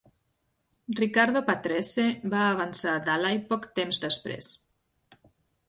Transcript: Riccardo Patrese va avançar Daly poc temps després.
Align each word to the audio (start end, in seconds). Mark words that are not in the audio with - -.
Riccardo 0.99 1.43
Patrese 1.49 2.07
va 2.33 2.41
avançar 2.55 2.95
Daly 3.11 3.39
poc 3.55 3.71
temps 3.81 4.03
després. 4.09 4.51